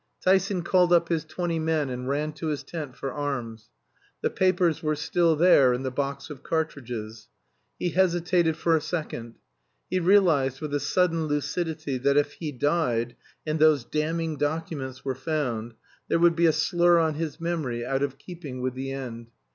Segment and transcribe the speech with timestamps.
[0.19, 3.69] Tyson called up his twenty men and ran to his tent for arms.
[4.23, 7.27] The papers were still there in the box of cartridges.
[7.77, 9.35] He hesitated for a second.
[9.91, 15.13] He realized with a sudden lucidity that if he died, and those damning documents were
[15.13, 15.75] found,
[16.07, 19.27] there would be a slur on his memory out of keeping with the end.